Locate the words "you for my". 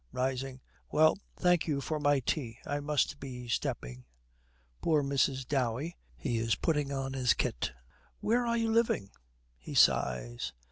1.67-2.21